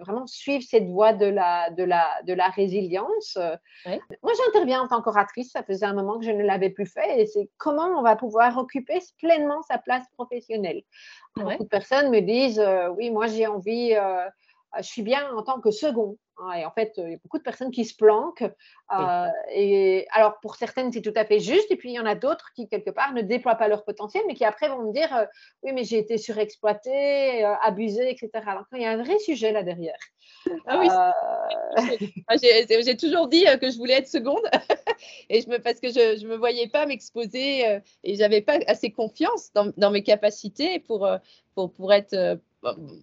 [0.01, 3.39] vraiment suivre cette voie de la, de la, de la résilience.
[3.87, 7.21] Moi, j'interviens en tant qu'oratrice, ça faisait un moment que je ne l'avais plus fait,
[7.21, 10.83] et c'est comment on va pouvoir occuper pleinement sa place professionnelle.
[11.37, 12.61] Beaucoup de personnes me disent,
[12.97, 13.95] oui, moi j'ai envie
[14.79, 16.19] je suis bien en tant que second.
[16.39, 18.45] Hein, et en fait, il y a beaucoup de personnes qui se planquent.
[18.93, 21.71] Euh, et alors, pour certaines, c'est tout à fait juste.
[21.71, 24.25] Et puis, il y en a d'autres qui, quelque part, ne déploient pas leur potentiel,
[24.27, 25.27] mais qui après vont me dire euh,
[25.63, 28.31] Oui, mais j'ai été surexploité, euh, abusé, etc.
[28.47, 29.99] Alors, il y a un vrai sujet là derrière.
[30.67, 30.89] Ah oui.
[30.91, 32.37] Euh,
[32.85, 34.43] j'ai toujours dit que je voulais être seconde
[35.31, 38.91] et je me, parce que je ne me voyais pas m'exposer et j'avais pas assez
[38.91, 41.09] confiance dans, dans, mes capacités pour,
[41.55, 42.39] pour, pour être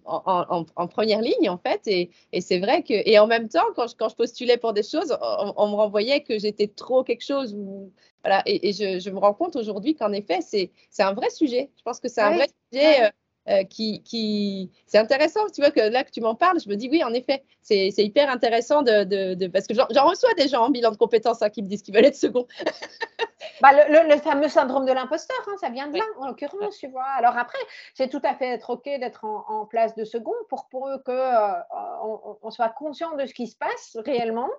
[0.04, 1.82] en, première ligne en fait.
[1.86, 4.72] Et, et c'est vrai que, et en même temps, quand je, quand je postulais pour
[4.72, 7.54] des choses, on, me renvoyait que j'étais trop quelque chose.
[7.54, 7.92] Ou,
[8.24, 11.70] voilà, et, et je, je, me rends compte aujourd'hui qu'en effet, c'est un vrai sujet.
[11.76, 13.04] Je pense que c'est un vrai sujet.
[13.04, 13.10] Euh,
[13.48, 14.70] euh, qui, qui...
[14.86, 17.12] c'est intéressant, tu vois, que là que tu m'en parles, je me dis oui, en
[17.12, 20.96] effet, c'est hyper intéressant de, de, parce que j'en reçois des gens en bilan de
[20.96, 22.46] compétences hein, qui me disent qu'ils veulent être second.
[23.60, 26.88] bah, le, le, fameux syndrome de l'imposteur, hein, ça vient de là, en l'occurrence, tu
[26.88, 27.06] vois.
[27.16, 27.58] Alors après,
[27.94, 31.02] c'est tout à fait être OK d'être en, en, place de second pour, pour eux
[31.04, 34.50] qu'on euh, on soit conscient de ce qui se passe réellement.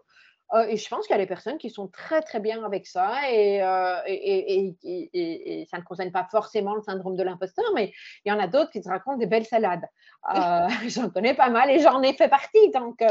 [0.54, 2.86] Euh, et je pense qu'il y a des personnes qui sont très très bien avec
[2.86, 7.92] ça euh, et, et, ça ne concerne pas forcément le syndrome de l'imposteur, mais
[8.24, 9.86] il y en a d'autres qui se racontent des belles salades.
[10.36, 12.70] Euh, j'en connais pas mal et j'en ai fait partie.
[12.72, 13.02] Donc,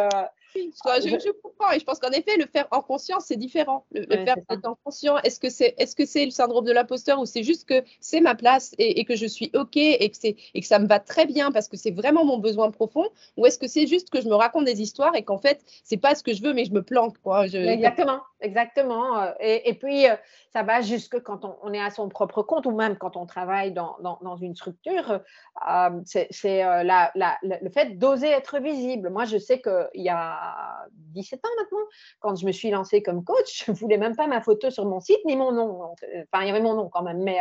[0.55, 3.85] je, comprends et je pense qu'en effet, le faire en conscience, c'est différent.
[3.93, 7.27] Le, faire en conscient, est-ce que c'est est -ce c'est le syndrome de l'imposteur ou
[7.27, 10.67] c'est juste que c'est ma place et, que je suis OK et que, et que
[10.67, 13.07] ça me va très bien parce que c'est vraiment mon besoin profond?
[13.37, 15.97] Ou est-ce que c'est juste que je me raconte des histoires et qu'en fait, c'est
[15.97, 17.47] pas ce que je veux mais je me planque quoi?
[17.47, 19.19] Exactement, exactement.
[19.23, 20.17] Euh, et, puis, euh,
[20.53, 23.73] ça va jusque quand on, est à son propre compte ou même quand on travaille
[23.73, 25.21] dans, dans, une structure,
[25.69, 26.29] euh, c'est
[26.63, 29.11] le fait d'oser être visible.
[29.11, 31.87] Moi, je sais qu'il y a 17 ans maintenant,
[32.21, 34.85] quand je me suis lancée comme coach, je ne voulais même pas ma photo sur
[34.85, 35.83] mon site ni mon nom.
[35.83, 37.39] Enfin, il y avait mon nom quand même, mais,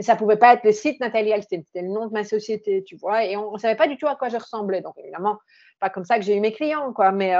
[0.00, 2.82] mais ça pouvait pas être le site Nathalie Alstein, c'était le nom de ma société,
[2.84, 4.80] tu vois, et on ne savait pas du tout à quoi je ressemblais.
[4.80, 5.36] Donc, évidemment,
[5.78, 7.12] pas comme ça que j'ai eu mes clients, quoi.
[7.12, 7.34] Mais,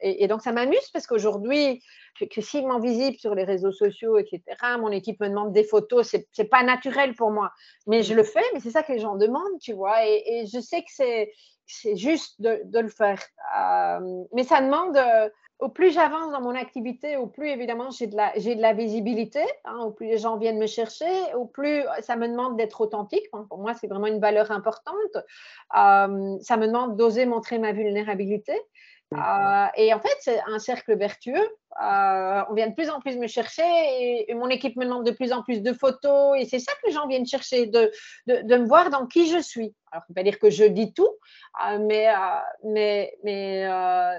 [0.00, 1.82] et, et, donc, ça m'amuse parce qu'aujourd'hui,
[2.20, 4.42] excessivement visible sur les réseaux sociaux, etc.
[4.78, 7.50] Mon équipe me demande des photos, c'est, c'est pas naturel pour moi,
[7.88, 10.60] mais je le fais, mais c'est ça que les gens demandent, tu vois, et, je
[10.60, 11.32] sais que c'est,
[11.66, 13.20] c'est juste de, de le faire.
[13.58, 18.06] Euh, mais ça demande, euh, au plus j'avance dans mon activité, au plus évidemment j'ai
[18.06, 22.28] de la, visibilité, hein, au plus les gens viennent me chercher, au plus ça me
[22.28, 23.28] demande d'être authentique.
[23.30, 25.16] pour moi, c'est vraiment une valeur importante.
[25.16, 28.52] Euh, ça me demande d'oser montrer ma vulnérabilité.
[29.14, 31.48] Euh, et en fait, c'est un cercle vertueux.
[31.82, 33.62] Euh, on vient de plus en plus me chercher
[34.28, 36.88] et, mon équipe me demande de plus en plus de photos et c'est ça que
[36.88, 37.92] les gens viennent chercher, de,
[38.26, 39.74] de, de, me voir dans qui je suis.
[39.92, 41.08] Alors, il ne pas dire que je dis tout,
[41.66, 42.08] euh, mais,
[42.64, 43.68] mais, mais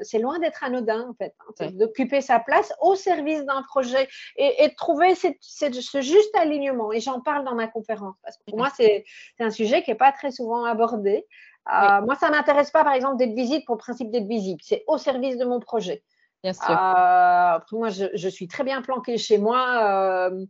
[0.03, 4.63] c'est loin d'être anodin en fait, hein, d'occuper sa place au service d'un projet et,
[4.63, 6.91] et de trouver cette, ce juste alignement.
[6.93, 9.03] Et j'en parle dans ma conférence parce que pour moi, c'est
[9.39, 11.25] un sujet qui n'est pas très souvent abordé.
[11.67, 14.59] Euh, moi, ça ne m'intéresse pas, par exemple, d'être visible pour le principe d'être visible.
[14.63, 16.03] C'est au service de mon projet.
[16.43, 16.69] Bien sûr.
[16.69, 20.29] Euh, après, moi, je, suis très bien planquée chez moi.
[20.29, 20.45] Euh,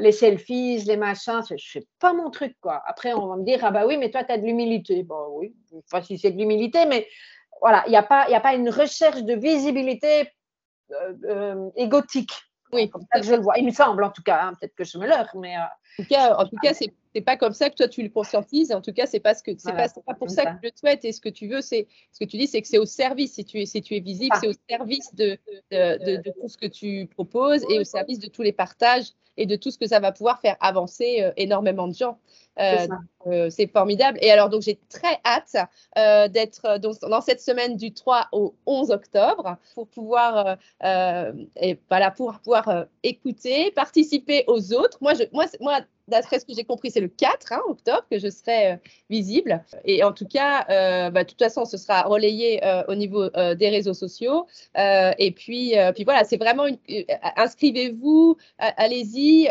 [0.00, 2.56] les selfies, les machins, je ne fais pas mon truc.
[2.60, 2.82] quoi.
[2.86, 5.02] Après, on va me dire, ah bah oui, mais toi, tu as de l'humilité.
[5.02, 7.06] Bon, oui, je ne sais pas si c'est de l'humilité, mais
[7.60, 10.30] voilà, il n'y a, pas, a pas une recherche de visibilité
[11.76, 12.32] égotique.
[12.72, 13.58] Oui, comme ça que je le vois.
[13.58, 14.40] Il me semble, en tout cas.
[14.42, 15.56] Hein, peut-être que je me leurre, mais.
[15.98, 18.08] En tout cas, en tout cas c'est c'est pas comme ça que toi tu le
[18.08, 18.72] conscientises.
[18.72, 20.72] En tout cas, c'est pas ce que c'est pas, pas, pour ça, que tu le
[20.74, 21.04] souhaites.
[21.04, 23.34] Et ce que tu veux, c'est ce que tu dis, c'est que c'est au service.
[23.34, 25.38] Si tu es si tu es visible, c'est au service de
[25.70, 29.46] de, de, tout ce que tu proposes et au service de tous les partages et
[29.46, 32.18] de tout ce que ça va pouvoir faire avancer euh, énormément de gens.
[32.60, 32.86] Euh,
[33.26, 34.18] euh, c'est formidable.
[34.22, 35.56] Et alors, donc, j'ai très hâte
[36.30, 42.86] d'être dans cette semaine du 3 au 11 octobre pour pouvoir, et voilà, pour pouvoir
[43.02, 44.98] écouter, participer aux autres.
[45.00, 48.18] Moi, je, moi, moi d'après ce que j'ai compris, c'est le 4 hein, octobre que
[48.18, 48.76] je serai euh,
[49.10, 49.64] visible.
[49.84, 53.28] Et en tout cas, euh, bah, de toute façon, ce sera relayé euh, au niveau
[53.28, 54.46] des réseaux sociaux.
[54.76, 56.78] et puis, puis voilà, c'est vraiment une...
[57.36, 59.48] inscrivez-vous, allez-y.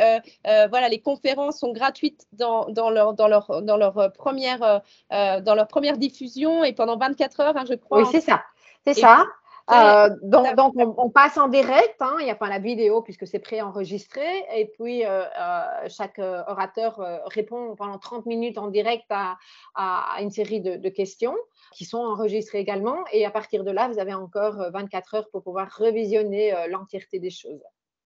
[0.69, 5.67] voilà, les conférences sont gratuites dans, dans leur, dans leur, dans leur première, dans leur
[5.67, 8.01] première diffusion et pendant 24 heures, hein, je crois.
[8.01, 8.43] Oui, c'est ça.
[8.85, 9.25] C'est ça.
[9.71, 13.25] Euh, donc, donc on, passe en direct, hein, il n'y a pas la vidéo puisque
[13.25, 19.37] c'est préenregistré, et puis euh, euh, chaque orateur répond pendant 30 minutes en direct à,
[19.75, 21.37] à une série de, de, questions
[21.71, 25.43] qui sont enregistrées également, et à partir de là, vous avez encore 24 heures pour
[25.43, 27.63] pouvoir revisionner l'entièreté des choses.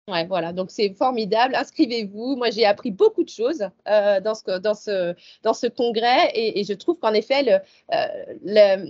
[0.09, 1.55] Ouais, voilà, donc c'est formidable.
[1.55, 2.35] Inscrivez-vous.
[2.35, 7.63] Moi, j'ai appris beaucoup de choses euh, dans, ce, congrès et, je trouve qu'en effet,
[7.93, 8.87] euh,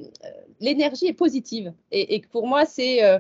[0.59, 3.19] l'énergie est positive et, et pour moi, c'est euh,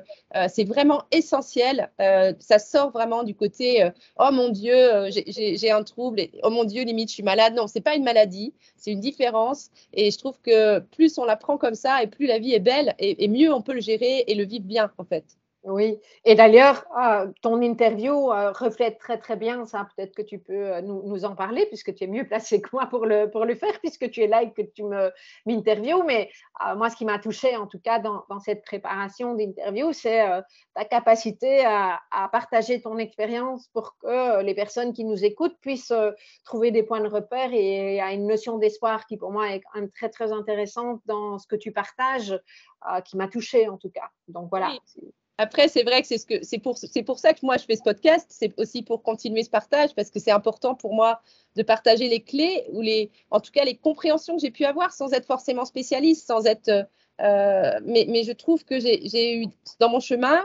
[0.66, 1.90] vraiment essentiel.
[1.98, 7.10] ça sort vraiment du côté oh mon Dieu, j'ai un trouble, oh mon Dieu, limite,
[7.10, 7.52] je suis malade.
[7.54, 11.36] Non, c'est pas une maladie, c'est une différence et je trouve que plus on la
[11.36, 13.80] prend comme ça et plus la vie est belle et, et mieux on peut le
[13.80, 15.36] gérer et le vivre bien en fait.
[15.64, 19.86] Oui, et d'ailleurs, ah, ton interview euh, reflète très très bien ça.
[19.94, 22.86] Peut-être que tu peux euh, nous, en parler puisque tu es mieux placé que moi
[22.86, 25.12] pour le, pour le faire, puisque tu es là et que tu me
[25.46, 26.02] m'interviews.
[26.02, 26.30] Mais
[26.66, 30.20] euh, moi, ce qui m'a touché en tout cas dans, cette préparation d'interview, c'est
[30.74, 32.00] ta capacité à,
[32.32, 35.92] partager ton expérience pour que les personnes qui nous écoutent puissent
[36.44, 39.78] trouver des points de repère et, à une notion d'espoir qui pour moi est quand
[39.78, 42.36] même très très intéressante dans ce que tu partages,
[43.04, 44.10] qui m'a touché en tout cas.
[44.26, 44.72] Donc voilà.
[45.38, 48.26] Après, c'est vrai que c'est ce pour pour ça que moi je fais ce podcast.
[48.28, 51.20] C'est aussi pour continuer ce partage parce que c'est important pour moi
[51.56, 54.92] de partager les clés ou les, en tout cas les compréhensions que j'ai pu avoir
[54.92, 56.68] sans être forcément spécialiste, sans être.
[57.20, 59.46] Euh, mais, mais, je trouve que j'ai eu
[59.78, 60.42] dans mon chemin.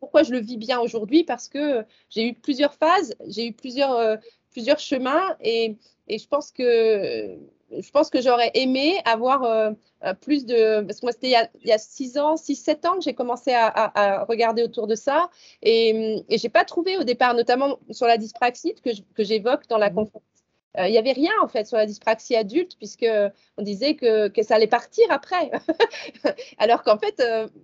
[0.00, 3.94] pourquoi je le vis bien aujourd'hui Parce que j'ai eu plusieurs phases, j'ai eu plusieurs
[3.96, 4.16] euh,
[4.50, 5.76] plusieurs chemins et,
[6.08, 7.38] et je pense que
[7.70, 9.70] je pense que j'aurais aimé avoir euh,
[10.04, 10.82] euh, plus de.
[10.82, 14.24] Parce que moi, c'était il y a 6 ans, 6-7 ans que j'ai commencé à,
[14.28, 15.30] regarder autour de ça.
[15.62, 19.78] Et, et je n'ai pas trouvé au départ, notamment sur la dyspraxie que j'évoque dans
[19.78, 19.94] la mmh.
[19.94, 20.22] conférence.
[20.78, 24.42] Euh, il n'y avait rien en fait sur la dyspraxie adulte, puisqu'on disait que, que,
[24.42, 25.50] ça allait partir après.
[26.58, 27.22] Alors qu'en fait,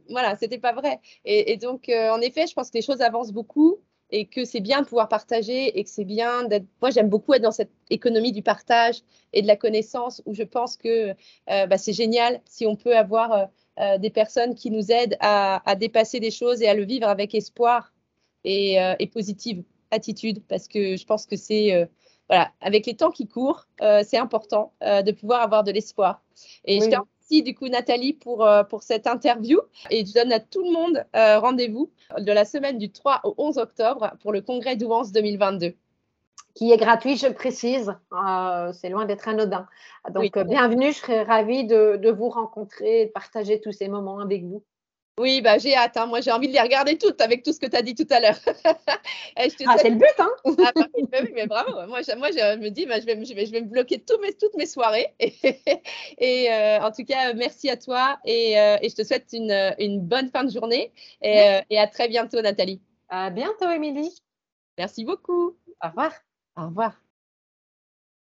[0.09, 1.01] voilà, ce n'était pas vrai.
[1.25, 3.79] Et, et donc, en effet, je pense que les choses avancent beaucoup
[4.15, 6.67] et que c'est bien de pouvoir partager et que c'est bien d'être.
[6.81, 10.45] Moi, j'aime beaucoup être dans cette économie du partage et de la connaissance où je
[10.45, 11.11] pense que
[11.51, 13.45] euh, bah, c'est génial si on peut avoir euh,
[13.81, 17.35] euh, des personnes qui nous aident à, dépasser des choses et à le vivre avec
[17.35, 17.93] espoir
[18.45, 18.79] et,
[19.13, 21.89] positive attitude parce que je pense que c'est.
[22.29, 26.23] voilà, avec les temps qui courent, c'est important de pouvoir avoir de l'espoir.
[26.65, 26.89] Et je
[27.31, 29.59] Merci du coup Nathalie pour, euh, pour cette interview
[29.89, 33.35] et je donne à tout le monde euh, rendez-vous de la semaine du 3 au
[33.39, 35.75] 11 octobre pour le congrès d'Ouance 2022
[36.55, 37.97] qui est gratuit, je précise.
[38.13, 39.67] Euh, c'est loin d'être anodin.
[40.11, 40.93] Donc, bienvenue.
[40.93, 44.63] Je serais ravie de, de, vous rencontrer et de partager tous ces moments avec vous.
[45.21, 45.97] Oui, bah, j'ai hâte.
[45.97, 46.07] Hein.
[46.07, 48.07] Moi, j'ai envie de les regarder toutes avec tout ce que tu as dit tout
[48.11, 48.39] à l'heure.
[49.37, 51.87] ah, c'est le but, hein ah, bah oui, bah oui, mais bravo.
[51.87, 54.03] Moi, je, moi, je me dis, bah, je, vais, je, vais, je vais me bloquer
[54.21, 55.15] mes, toutes mes soirées.
[56.19, 59.75] Et, euh, en tout cas, merci à toi et, euh, et je te souhaite une,
[59.79, 60.93] une, bonne fin de journée.
[61.23, 62.81] Et, euh, et à très bientôt, Nathalie.
[63.09, 64.23] À bientôt, Émilie.
[64.79, 65.57] Merci beaucoup.
[65.83, 66.13] Au revoir.
[66.57, 67.04] Au revoir.